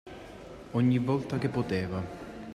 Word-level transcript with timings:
Ogni 0.71 0.97
volta 0.97 1.37
che 1.37 1.47
poteva 1.49 2.01